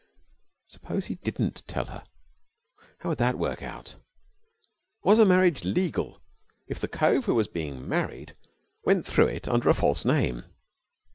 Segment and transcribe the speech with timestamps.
[0.67, 2.03] Suppose he didn't tell her?
[3.01, 3.97] How would that work out?
[5.03, 6.23] Was a marriage legal
[6.67, 8.35] if the cove who was being married
[8.83, 10.45] went through it under a false name?